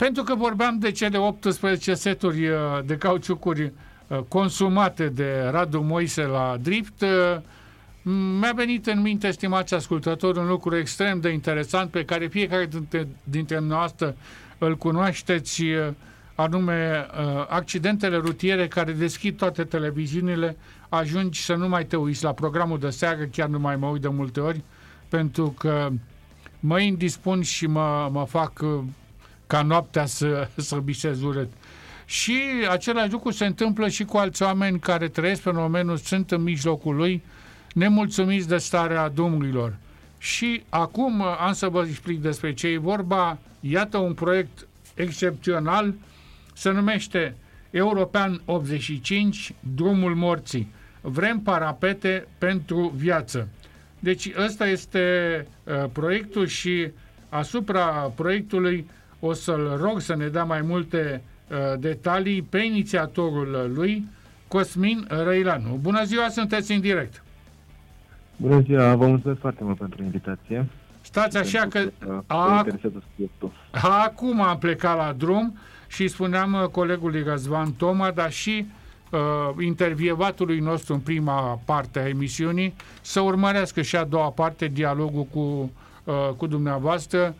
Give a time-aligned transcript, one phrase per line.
[0.00, 3.72] pentru că vorbeam de cele 18 seturi uh, de cauciucuri
[4.06, 7.40] uh, consumate de Radu Moise la drift, uh,
[8.40, 13.08] mi-a venit în minte, stimați ascultători, un lucru extrem de interesant pe care fiecare dintre,
[13.24, 14.16] dintre noastre
[14.58, 15.62] îl cunoașteți,
[16.34, 17.06] anume
[17.48, 20.56] accidentele rutiere care deschid toate televiziunile,
[20.88, 24.02] ajungi să nu mai te uiți la programul de seară, chiar nu mai mă uit
[24.02, 24.62] de multe ori,
[25.08, 25.88] pentru că
[26.60, 28.62] mă indispun și mă, mă fac
[29.50, 31.52] ca noaptea să, să bisez urât.
[32.04, 36.94] Și același lucru se întâmplă și cu alți oameni care trăiesc fenomenul, sunt în mijlocul
[36.96, 37.22] lui,
[37.74, 39.76] nemulțumiți de starea drumurilor.
[40.18, 43.38] Și acum am să vă explic despre ce e vorba.
[43.60, 45.94] Iată un proiect excepțional,
[46.54, 47.34] se numește
[47.70, 50.72] European 85, Drumul Morții.
[51.00, 53.48] Vrem parapete pentru viață.
[53.98, 56.90] Deci ăsta este uh, proiectul și
[57.28, 58.86] asupra proiectului
[59.20, 64.04] o să-l rog să ne dea mai multe uh, detalii pe inițiatorul lui,
[64.48, 65.78] Cosmin Răilanu.
[65.80, 67.22] Bună ziua, sunteți în direct!
[68.36, 70.66] Bună ziua, vă mulțumesc foarte mult pentru invitație.
[71.00, 71.90] Stați așa că...
[72.26, 72.66] A,
[73.80, 78.66] acum am plecat la drum și spuneam uh, colegului Răzvan Toma, dar și
[79.10, 85.24] uh, intervievatului nostru în prima parte a emisiunii să urmărească și a doua parte dialogul
[85.24, 85.70] cu,
[86.04, 87.34] uh, cu dumneavoastră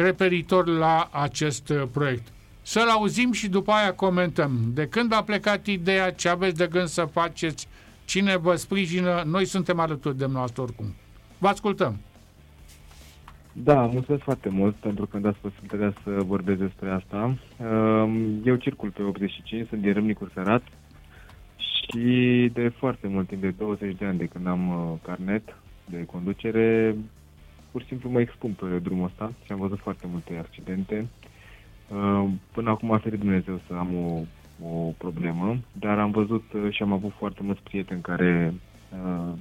[0.00, 2.26] referitor la acest uh, proiect.
[2.62, 4.60] Să-l auzim și după aia comentăm.
[4.74, 7.68] De când a plecat ideea, ce aveți de gând să faceți,
[8.04, 10.94] cine vă sprijină, noi suntem alături de noastră oricum.
[11.38, 11.96] Vă ascultăm.
[13.52, 17.36] Da, mulțumesc foarte mult pentru că îmi dați posibilitatea să vorbesc despre asta.
[17.56, 20.62] Um, eu circul pe 85, sunt din Râmnicul Sărat
[21.56, 26.04] și de foarte mult timp, de 20 de ani de când am uh, carnet de
[26.04, 26.96] conducere,
[27.70, 31.06] pur și simplu mă expun pe drumul ăsta și am văzut foarte multe accidente.
[31.88, 34.20] Uh, până acum a ferit Dumnezeu să am o,
[34.68, 38.54] o problemă, dar am văzut uh, și am avut foarte mulți prieteni care
[38.92, 39.32] uh,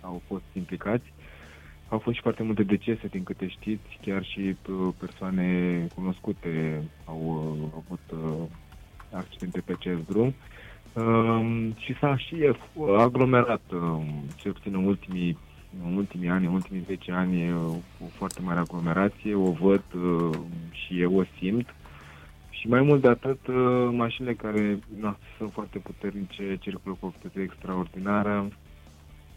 [0.00, 1.12] au fost implicați.
[1.88, 7.40] Au fost și foarte multe decese, din câte știți, chiar și uh, persoane cunoscute au
[7.74, 8.20] avut
[9.10, 10.34] accidente pe acest drum.
[10.92, 12.36] Uh, și s-a și
[12.98, 14.04] aglomerat, uh,
[14.36, 15.38] cel puțin în ultimii
[15.84, 17.70] în ultimii ani, în ultimii 10 ani, e o,
[18.04, 20.38] o foarte mare aglomerație, o văd uh,
[20.70, 21.74] și eu o simt.
[22.50, 27.08] Și mai mult de atât, uh, mașinile care na, sunt foarte puternice, circulă cu o
[27.08, 28.48] viteză extraordinară,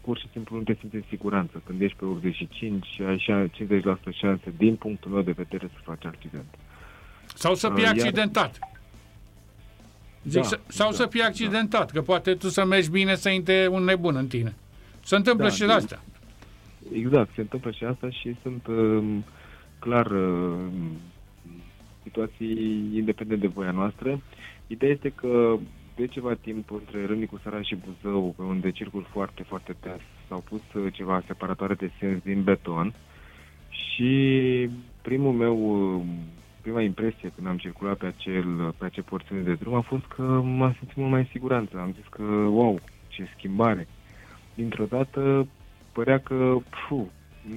[0.00, 1.62] pur și simplu nu te simți în siguranță.
[1.66, 6.54] Când ești pe 85, ai 50% șanse, din punctul meu de vedere, să faci accident.
[7.34, 8.58] Sau să fii uh, accidentat.
[10.24, 11.92] Zic, da, sau da, să fii accidentat, da.
[11.92, 14.54] că poate tu să mergi bine să intre un nebun în tine.
[15.04, 16.02] Se întâmplă da, și de asta.
[16.92, 19.04] Exact, se întâmplă și asta și sunt uh,
[19.78, 20.54] clar uh,
[22.02, 24.20] situații independente de voia noastră.
[24.66, 25.56] Ideea este că
[25.96, 30.44] de ceva timp între Râmnicu Sărat și Buzău, pe unde circul foarte, foarte ters, s-au
[30.48, 32.94] pus uh, ceva separatoare de sens din beton
[33.68, 34.70] și
[35.02, 35.56] primul meu,
[35.94, 36.02] uh,
[36.62, 40.22] prima impresie când am circulat pe, acel, pe acea porțiune de drum a fost că
[40.22, 41.78] m-am simțit mult mai în siguranță.
[41.78, 43.88] Am zis că, wow, ce schimbare!
[44.54, 45.46] Dintr-o dată
[45.96, 46.56] părea că
[46.88, 47.06] puh,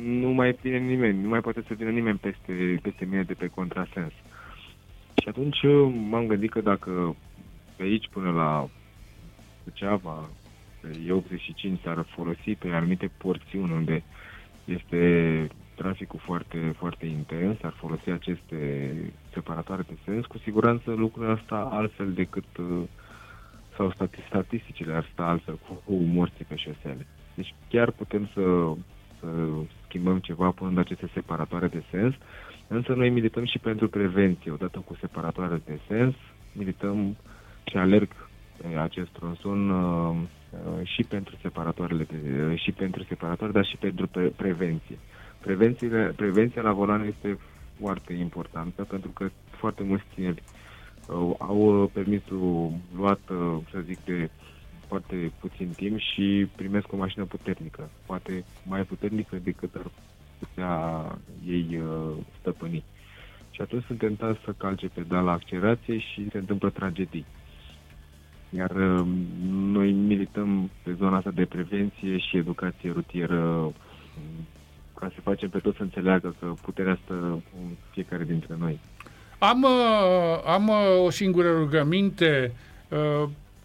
[0.03, 3.47] nu mai vine nimeni, nu mai poate să vină nimeni peste, peste mine de pe
[3.47, 4.13] contrasens.
[5.21, 5.57] Și atunci
[6.09, 7.15] m-am gândit că dacă
[7.75, 8.69] pe aici până la
[9.63, 10.29] Suceava,
[10.81, 14.03] pe E85 s-ar folosi pe anumite porțiuni unde
[14.65, 15.01] este
[15.75, 18.59] traficul foarte, foarte intens, ar folosi aceste
[19.33, 22.45] separatoare de sens, cu siguranță lucrurile asta altfel decât
[23.75, 23.93] sau
[24.27, 27.07] statisticile ar sta altfel cu morții pe șosele.
[27.39, 28.41] Deci chiar putem să,
[29.19, 29.27] să
[29.87, 32.13] schimbăm ceva punând aceste separatoare de sens,
[32.67, 34.51] însă noi milităm și pentru prevenție.
[34.51, 36.15] Odată cu separatoare de sens,
[36.53, 37.15] milităm
[37.63, 38.09] și alerg
[38.81, 40.15] acest tronson uh,
[40.51, 44.97] uh, și pentru separatoarele de, uh, și pentru separatoare, dar și pentru pre- prevenție.
[45.41, 47.37] Prevenție, prevenția la volan este
[47.79, 50.43] foarte importantă pentru că foarte mulți tineri
[51.07, 54.29] uh, au permisul luat, uh, să zic, de
[54.89, 59.91] foarte puțin timp și primesc o mașină puternică, poate mai puternică decât ar
[60.39, 60.73] putea
[61.47, 62.83] ei uh, stăpâni.
[63.51, 67.25] Și atunci sunt tentat să calce pedala la accelerație și se întâmplă tragedii.
[68.49, 69.05] Iar uh,
[69.49, 73.71] noi milităm pe zona asta de prevenție și educație rutieră
[74.99, 77.13] ca să facem pe toți să înțeleagă că puterea stă
[77.61, 78.79] în fiecare dintre noi.
[79.39, 82.53] Am, uh, am uh, o singură rugăminte.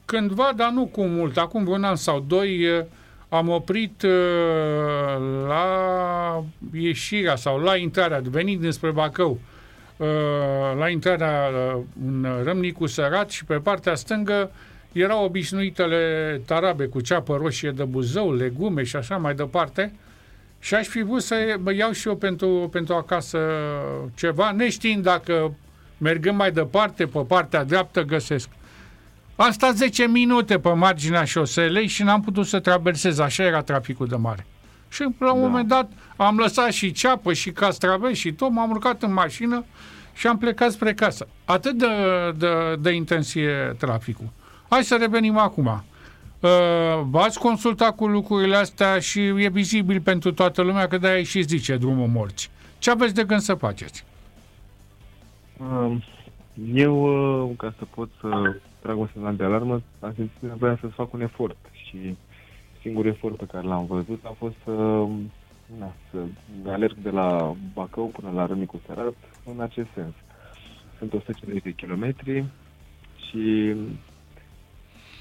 [0.04, 2.84] Uh, cândva, dar nu cu mult, acum un an sau doi,
[3.28, 4.06] am oprit
[5.46, 9.38] la ieșirea sau la intrarea, venind dinspre Bacău,
[9.96, 10.06] uh,
[10.78, 14.50] la intrarea uh, în Râmnicu Sărat și pe partea stângă
[14.92, 19.92] erau obișnuitele tarabe cu ceapă roșie de buzău, legume și așa mai departe.
[20.58, 23.38] Și aș fi vrut să iau și eu pentru, pentru acasă
[24.14, 25.54] ceva, neștiind dacă
[25.98, 28.48] mergând mai departe, pe partea dreaptă, găsesc.
[29.36, 34.06] Am stat 10 minute pe marginea șoselei și n-am putut să traversez, așa era traficul
[34.06, 34.46] de mare.
[34.88, 35.46] Și la un da.
[35.46, 39.64] moment dat am lăsat și ceapă și castraveți și tot, m-am urcat în mașină
[40.12, 41.28] și am plecat spre casă.
[41.44, 41.86] Atât de,
[42.36, 44.28] de, de intensie traficul.
[44.68, 45.66] Hai să revenim acum.
[46.40, 46.50] Uh,
[47.02, 51.76] v-ați consultat cu lucrurile astea și e vizibil pentru toată lumea că de-aia și zice
[51.76, 52.50] drumul morți.
[52.78, 54.04] Ce aveți de gând să faceți?
[55.56, 55.96] Uh,
[56.74, 57.02] eu,
[57.48, 58.28] uh, ca să pot să
[58.84, 62.16] trag un semnal de alarmă, am simțit nevoia să fac un efort și
[62.80, 64.72] singurul efort pe care l-am văzut a fost să,
[65.78, 66.18] na, să
[66.70, 69.14] alerg de la Bacău până la Râmnicu Sărat
[69.44, 70.14] în acest sens.
[70.98, 72.44] Sunt 150 de kilometri
[73.28, 73.74] și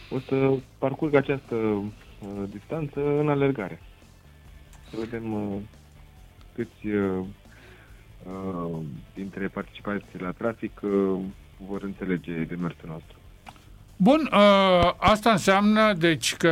[0.10, 3.81] o să parcurg această uh, distanță în alergare.
[4.89, 5.57] Să vedem uh,
[6.56, 7.25] câți uh,
[8.25, 8.77] uh,
[9.13, 11.19] dintre participanții la trafic uh,
[11.68, 13.18] vor înțelege demersul nostru.
[14.03, 16.51] Bun, uh, asta înseamnă deci că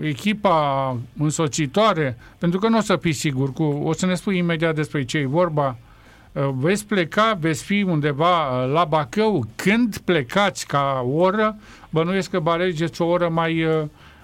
[0.00, 4.74] echipa însocitoare, pentru că nu o să fii sigur, cu, o să ne spui imediat
[4.74, 5.76] despre ce e vorba,
[6.32, 11.56] uh, veți pleca, veți fi undeva uh, la Bacău, când plecați ca oră,
[11.90, 13.82] bănuiesc că alegeți o oră mai, uh,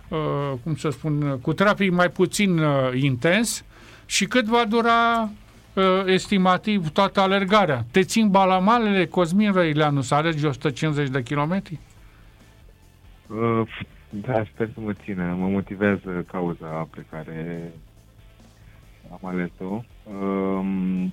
[0.08, 3.64] uh, cum să spun, cu trafic mai puțin uh, intens
[4.06, 5.30] și cât va dura
[5.72, 7.84] uh, estimativ toată alergarea.
[7.90, 11.78] Te țin balamalele, Cosmin Răileanu, să alergi 150 de kilometri?
[13.34, 13.68] Uh,
[14.10, 15.34] da, sper să mă țină.
[15.34, 17.72] Mă motivează cauza pe care
[19.10, 19.84] am ales-o.
[20.12, 21.12] Um,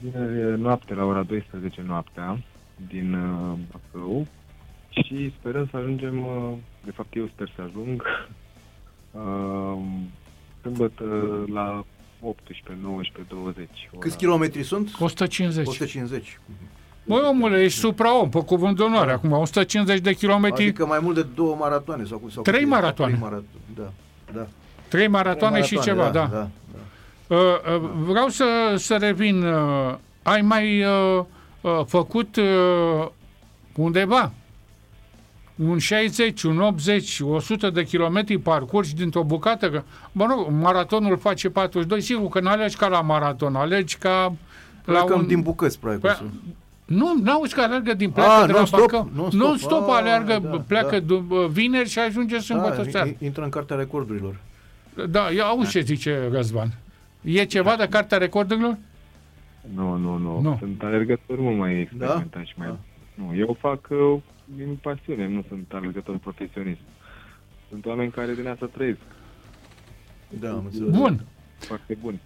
[0.00, 2.42] Vineri noapte, la ora 12 noaptea,
[2.88, 4.26] din uh, Bacău
[4.88, 6.52] și sperăm să ajungem, uh,
[6.84, 8.02] de fapt eu sper să ajung,
[9.10, 9.78] uh,
[10.62, 11.84] sâmbătă la
[12.20, 13.68] 18, 19, 20.
[13.90, 14.00] Ora.
[14.00, 14.90] Câți kilometri sunt?
[14.98, 15.66] 150.
[15.66, 16.38] 150.
[17.08, 19.12] Băi, omule, ești supra-om, pe cuvânt de onoare.
[19.12, 20.62] Acum, 150 de kilometri...
[20.62, 22.04] Adică mai mult de două maratoane.
[22.04, 23.12] Sau, sau trei maratoane.
[23.12, 23.44] Trei maratoane,
[23.74, 23.90] da.
[24.32, 24.46] da.
[24.88, 26.10] Trei maratoane, trei maratoane și ceva, da.
[26.10, 26.26] da.
[26.26, 26.48] da,
[27.26, 27.36] da.
[27.36, 28.44] Uh, uh, vreau să,
[28.76, 29.42] să revin.
[29.42, 31.24] Uh, ai mai uh,
[31.60, 33.08] uh, făcut uh,
[33.74, 34.32] undeva
[35.56, 39.82] un 60, un 80, 100 de kilometri parcurși dintr-o bucată, că,
[40.12, 44.34] mă rog, maratonul face 42, sigur că nu alegi ca la maraton, alegi ca
[44.84, 45.26] la un...
[45.26, 46.00] din bucăți, probabil.
[46.00, 46.30] Păi,
[46.88, 49.10] nu, n-auzi că alergă din pleacă A, de la stop, Bacău.
[49.14, 51.14] Nu stop, stop alergă, da, pleacă da.
[51.50, 53.10] vineri și ajunge sâmbătă da, seara.
[53.18, 54.40] Intră în cartea recordurilor.
[55.10, 56.68] Da, ia auzi ce zice Răzvan.
[57.22, 58.76] E ceva de cartea recordurilor?
[59.74, 60.40] Nu, nu, nu.
[60.40, 60.56] nu.
[60.58, 62.64] Sunt alergători mult mai experimentați da?
[62.64, 62.66] mai...
[62.66, 62.78] Da.
[63.14, 66.80] Nu, eu fac uh, din pasiune, nu sunt alergător profesionist.
[67.68, 68.98] Sunt oameni care din asta trăiesc.
[70.28, 71.20] Da, am Bun.
[71.58, 72.18] Foarte bun.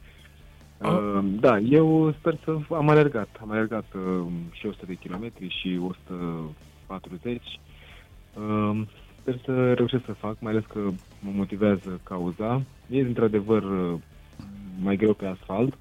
[0.83, 3.29] Uh, da, eu sper să am alergat.
[3.41, 7.43] Am alergat uh, și 100 de kilometri și 140.
[8.35, 8.83] Uh,
[9.21, 10.79] sper să reușesc să fac, mai ales că
[11.21, 12.63] mă motivează cauza.
[12.91, 13.99] E într-adevăr uh,
[14.83, 15.75] mai greu pe asfalt,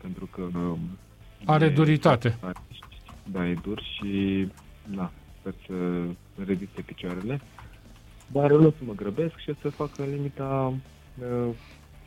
[0.00, 0.42] pentru că...
[0.42, 0.78] Uh,
[1.44, 2.38] Are e, duritate.
[3.32, 4.46] Da, e dur și
[4.94, 5.74] da, sper să
[6.44, 7.40] reziste picioarele.
[8.32, 10.72] Dar o să mă grăbesc și o să fac în limita
[11.18, 11.54] uh,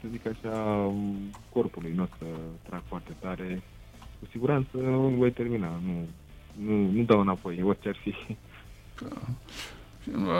[0.01, 0.91] să zic așa,
[1.53, 2.25] corpului nu o să
[2.67, 3.61] trag foarte tare.
[4.19, 4.77] Cu siguranță
[5.17, 6.07] voi termina, nu,
[6.65, 8.15] nu, nu dau înapoi, orice ar fi.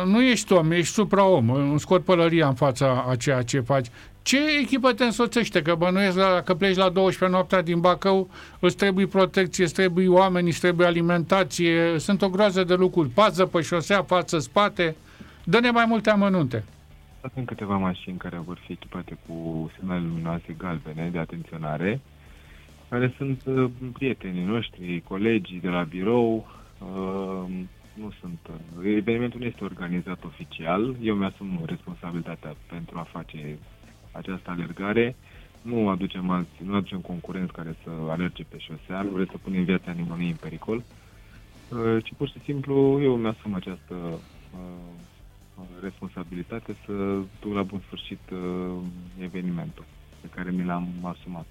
[0.06, 1.50] Nu ești om, ești supra-om.
[1.50, 3.88] Îmi scot pălăria în fața a ceea ce faci.
[4.22, 5.62] Ce echipă te însoțește?
[5.62, 10.08] Că bănuiesc la, că pleci la 12 noaptea din Bacău, îți trebuie protecție, îți trebuie
[10.08, 13.10] oameni, îți trebuie alimentație, sunt o groază de lucruri.
[13.10, 14.96] Pază pe șosea, față, spate.
[15.44, 16.64] Dă-ne mai multe amănunte.
[17.30, 22.02] Sunt câteva mașini care vor fi echipate cu semnale luminoase galbene de atenționare,
[22.90, 26.48] care sunt uh, prietenii noștri, colegii de la birou.
[26.80, 27.50] Uh,
[27.94, 28.40] nu sunt.
[28.50, 30.96] Uh, evenimentul nu este organizat oficial.
[31.02, 33.58] Eu mi-asum responsabilitatea pentru a face
[34.12, 35.16] această alergare.
[35.62, 39.64] Nu aducem alți, nu aducem concurenți care să alerge pe șosea, nu vreau să punem
[39.64, 40.84] viața nimănui în pericol,
[42.04, 43.96] ci pur și simplu eu mi-asum această
[45.82, 46.94] responsabilitate să
[47.42, 48.78] duc la bun sfârșit uh,
[49.20, 49.86] evenimentul
[50.22, 51.46] pe care mi l-am asumat.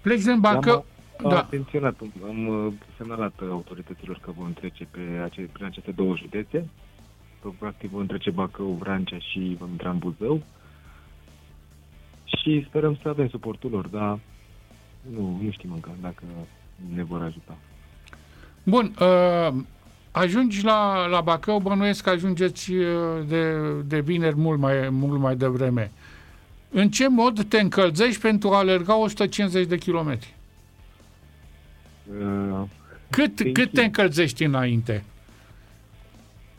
[0.00, 0.84] Pleci din Bacău...
[1.22, 1.38] Am da.
[1.38, 6.68] atenționat, am uh, semnalat autorităților că vom trece pe ace- prin aceste două județe.
[7.58, 10.42] Practic vom trece Bacău, Vrancea și vom intra în Buzău.
[12.24, 14.18] Și sperăm să avem suportul lor, dar
[15.12, 16.22] nu, nu știm încă dacă
[16.94, 17.56] ne vor ajuta.
[18.62, 19.54] Bun, uh,
[20.14, 22.86] ajungi la, la Bacău, bănuiesc că ajungeți uh,
[23.28, 23.56] de,
[23.86, 25.90] de vineri mult mai, mult mai devreme.
[26.70, 30.34] În ce mod te încălzești pentru a alerga 150 de kilometri?
[32.20, 32.62] Uh,
[33.10, 35.04] Cât, cât te încălzești înainte?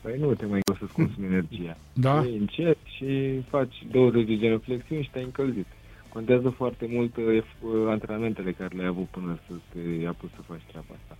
[0.02, 1.78] Păi nu te mai poți să-ți consumi energia.
[1.94, 2.24] Da?
[2.26, 5.66] Ei, încet și faci 20 de genuflexiuni și te-ai încălzit.
[6.10, 10.62] Contează foarte mult uh, ef- antrenamentele care le-ai avut până să te apuci să faci
[10.68, 11.18] treaba asta.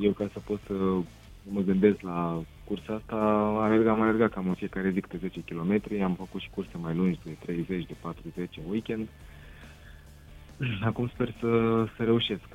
[0.00, 0.74] Eu ca să pot să
[1.42, 5.40] mă gândesc la cursa asta, am alergat, am alergat cam în fiecare zi câte 10
[5.40, 9.08] km, am făcut și curse mai lungi de 30, de 40 în weekend.
[10.88, 12.48] Acum sper să, să reușesc.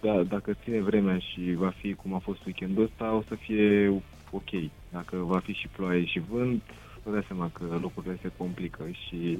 [0.00, 3.88] Da, dacă ține vremea și va fi cum a fost weekendul ăsta, o să fie
[4.30, 4.50] ok.
[4.92, 6.62] Dacă va fi și ploaie și vânt,
[7.04, 9.38] vă dați seama că lucrurile se complică și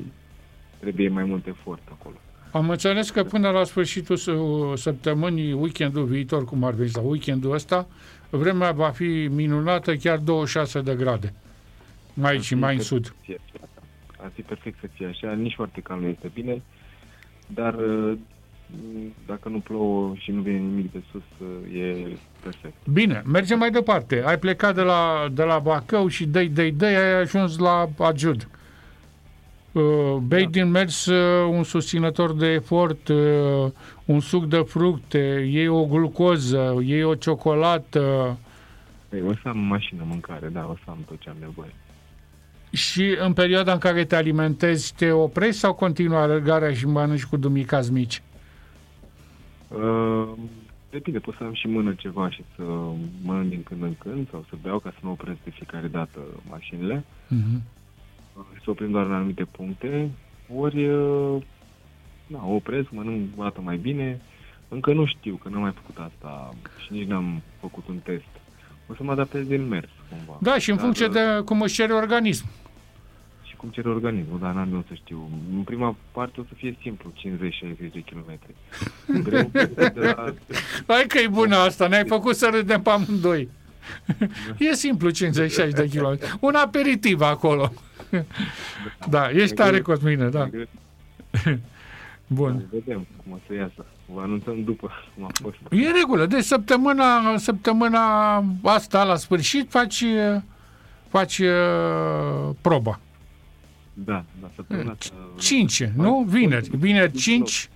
[0.80, 2.16] trebuie mai mult efort acolo.
[2.52, 7.52] Am înțeles că până la sfârșitul s- săptămânii, weekendul viitor, cum ar veni, sau weekendul
[7.54, 7.86] ăsta,
[8.30, 11.32] vremea va fi minunată, chiar 26 de grade.
[12.14, 13.04] Mai aici și mai în sud.
[13.04, 13.64] Să fie așa.
[14.22, 16.62] Ar fi perfect să fie așa, nici foarte cald nu este bine,
[17.46, 18.16] dar uh,
[19.26, 22.06] dacă nu plouă și nu vine nimic de sus, uh, e
[22.42, 22.74] perfect.
[22.92, 24.22] Bine, mergem mai departe.
[24.26, 28.48] Ai plecat de la, de la Bacău și dăi, dăi, dăi, ai ajuns la Ajud.
[29.72, 30.50] Uh, bei Da.
[30.50, 33.70] din mers uh, un susținător de efort, uh,
[34.04, 38.36] un suc de fructe, iei o glucoză, iei o ciocolată
[39.12, 41.74] Ei, o să am mașină, mâncare, da, o să am tot ce am nevoie.
[42.72, 47.36] și în perioada în care te alimentezi te oprești sau continuă alergarea și mănânci cu
[47.36, 48.22] dumicați mici?
[49.68, 50.28] Uh,
[50.90, 52.62] depinde, pot să am și în mână ceva și să
[53.22, 56.18] mănânc din când în când sau să beau ca să nu opresc de fiecare dată
[56.50, 57.04] mașinile.
[57.28, 57.62] Mhm.
[58.38, 60.10] Uh, Să oprim doar în anumite puncte,
[60.56, 61.42] ori uh,
[62.26, 64.20] da, opresc, mănânc o dată mai bine.
[64.68, 66.54] Încă nu știu, că n-am mai făcut asta
[66.84, 68.24] și nici n-am făcut un test.
[68.86, 70.38] O să mă adaptez din mers, cumva.
[70.40, 72.44] Da, și în Dar, funcție uh, de cum își cere organism.
[73.42, 75.28] Și cum cere organismul, dar n-am eu să știu.
[75.54, 77.22] În prima parte o să fie simplu, 50-60
[77.92, 78.54] de kilometri.
[79.28, 80.34] Greu, de la...
[80.86, 83.48] Hai că e bună asta, ne-ai făcut să râdem pe amândoi.
[84.70, 86.18] E simplu 56 de km.
[86.40, 87.72] Un aperitiv acolo.
[89.10, 90.50] Da, ești tare, Cosmine, da.
[92.26, 92.64] Bun.
[92.70, 93.86] Vedem cum o să iasă.
[94.06, 95.56] Vă anunțăm după cum a fost.
[95.70, 96.26] E în regulă.
[96.26, 100.04] Deci săptămâna, săptămâna asta, la sfârșit, faci,
[101.08, 103.00] faci uh, proba.
[103.92, 105.14] Da, da, săptămâna asta...
[105.38, 106.26] 5, nu?
[106.28, 106.68] Vineri.
[106.76, 107.68] Vineri 5,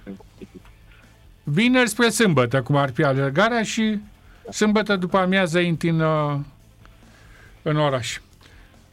[1.43, 3.99] vineri spre sâmbătă, cum ar fi alergarea și
[4.51, 6.39] sâmbătă după amiază intri în, uh,
[7.63, 8.19] în oraș.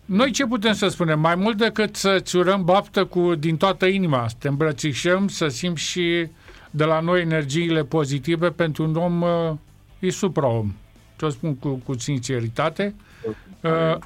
[0.06, 1.20] Noi ce putem să spunem?
[1.20, 5.82] Mai mult decât să-ți urăm baftă cu, din toată inima, să te îmbrățișăm, să simți
[5.82, 6.28] și
[6.72, 9.52] de la noi energiile pozitive pentru un om, uh,
[10.00, 10.74] e supraom.
[11.18, 12.96] Ce o spun cu, cu sinceritate.
[13.26, 13.98] Uh, Uh,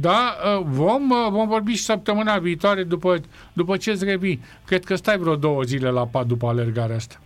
[0.00, 3.20] Da, uh, vom, uh, vom vorbi și săptămâna viitoare după,
[3.52, 4.40] după ce îți revii.
[4.64, 7.20] Cred că stai vreo două zile la pat după alergarea asta.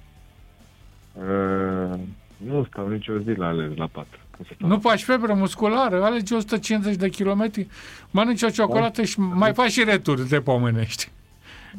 [1.13, 1.99] uh,
[2.47, 4.07] nu stau nicio zi la alerg la pat.
[4.41, 7.67] O să stau Nu la faci febră musculară, alegi 150 de kilometri,
[8.11, 11.11] mănânci o ciocolată și mai faci și returi, te pomenești.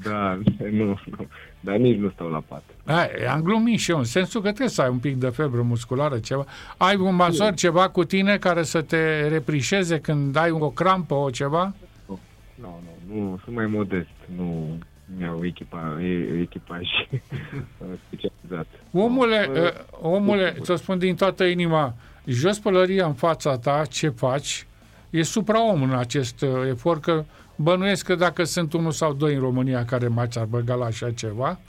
[0.04, 0.40] Da,
[0.72, 1.28] nu, nu.
[1.60, 2.64] Dar nici nu stau la pat.
[2.86, 5.62] Ai, am glumit și eu, în sensul că trebuie să ai un pic de febră
[5.62, 6.46] musculară, ceva.
[6.78, 11.30] Ai un masor, ceva cu tine care să te reprișeze când ai o crampă, o
[11.30, 11.74] ceva?
[12.06, 12.20] Nu,
[12.56, 14.08] nu, nu, sunt mai modest.
[14.36, 14.78] Nu
[15.18, 16.88] mi-au echipa, e- echipaj
[18.08, 18.68] specializat.
[18.92, 19.70] Omule, Nu, uh,
[20.02, 21.94] omule, ți-o spun din toată inima,
[22.26, 24.68] jos pălăria în fața ta, ce faci,
[25.10, 27.24] e supraom în acest uh, efort, că
[27.56, 31.12] bănuiesc că dacă sunt unul sau doi în România care mai ți-ar băga la așa
[31.12, 31.60] ceva,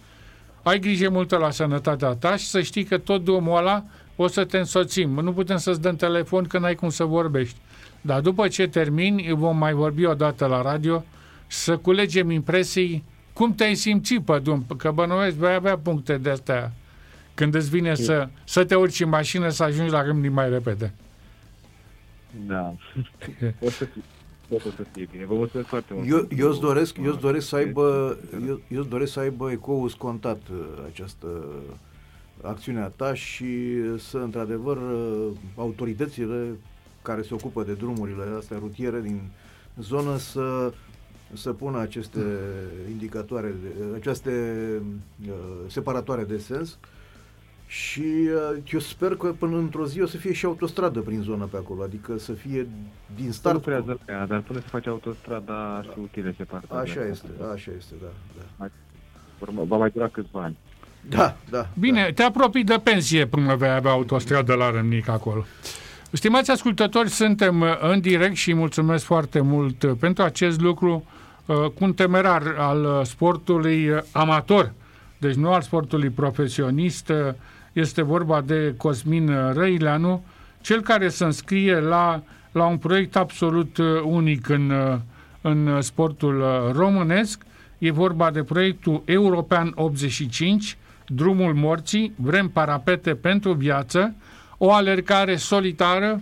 [0.62, 3.84] ai grijă multă la sănătatea ta și să știi că tot drumul ăla
[4.16, 5.10] o să te însoțim.
[5.10, 7.56] Nu putem să-ți dăm telefon că n-ai cum să vorbești.
[8.00, 11.04] Dar după ce termini, vom mai vorbi o dată la radio
[11.46, 16.72] să culegem impresii cum te-ai simțit pe drum, că bănuiesc vei avea puncte de astea
[17.34, 20.92] când îți vine să, să te urci în mașină să ajungi la Râmnic mai repede.
[22.46, 22.74] Da.
[23.66, 24.02] o să fie.
[24.48, 25.24] O să fie bine.
[25.24, 26.08] Vă mulțumesc foarte mult.
[26.08, 29.20] Eu, eu îți doresc, eu îți Ah, doresc să aibă, eu, eu îți doresc să
[29.20, 31.26] aibă ecou scontat uh, această
[32.42, 33.46] acțiune a ta și
[33.98, 35.26] să, într-adevăr, uh,
[35.56, 36.58] autoritățile
[37.02, 39.20] care se ocupă de drumurile astea rutiere din
[39.80, 40.72] zonă să
[41.34, 42.20] să pună aceste
[42.90, 44.30] indicatoare, de- aceste
[45.26, 45.32] uh,
[45.66, 46.78] separatoare de sens
[47.66, 51.44] și uh, eu sper că până într-o zi o să fie și autostradă prin zona
[51.44, 52.68] pe acolo, adică să fie
[53.16, 53.62] din Nu start.
[53.62, 56.74] prea zăpea, dar până să faci autostrada ar fi utile separate.
[56.74, 58.06] Așa este, așa este, da.
[58.58, 58.68] da.
[59.64, 60.56] Va mai dura câțiva ani.
[61.08, 61.68] Da, da.
[61.78, 62.12] Bine, da.
[62.12, 65.44] te apropii de pensie până vei avea autostradă la Râmnic acolo.
[66.12, 71.92] Stimați ascultători, suntem în direct și mulțumesc foarte mult pentru acest lucru uh, cu un
[71.92, 74.72] temerar al sportului amator,
[75.18, 77.12] deci nu al sportului profesionist,
[77.72, 80.24] este vorba de Cosmin Răileanu,
[80.60, 82.22] cel care se înscrie la,
[82.52, 84.72] la un proiect absolut unic în,
[85.40, 87.42] în sportul românesc.
[87.78, 94.14] E vorba de proiectul European 85, Drumul Morții, Vrem parapete pentru viață,
[94.58, 96.20] o alergare solitară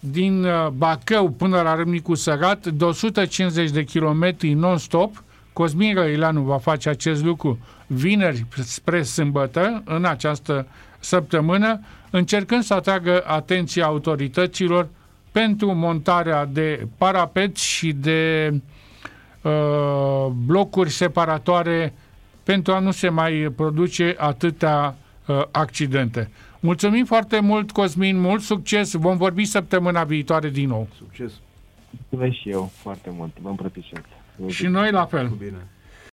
[0.00, 5.22] din Bacău până la Râmnicu Sărat, de 150 de kilometri non-stop.
[5.52, 10.66] Cosmin Răileanu va face acest lucru vineri spre sâmbătă, în această
[10.98, 11.80] săptămână,
[12.10, 14.88] încercând să atragă atenția autorităților
[15.32, 18.52] pentru montarea de parapeți și de
[19.42, 21.94] uh, blocuri separatoare
[22.42, 24.94] pentru a nu se mai produce atâtea
[25.26, 26.30] uh, accidente.
[26.60, 28.92] Mulțumim foarte mult, Cosmin, mult succes.
[28.92, 30.88] Vom vorbi săptămâna viitoare din nou.
[30.98, 31.32] Succes.
[31.90, 33.38] Mulțumesc și eu foarte mult.
[33.40, 34.00] Vă îmbrățișez.
[34.48, 35.28] Și noi la fel.
[35.28, 35.66] Bine.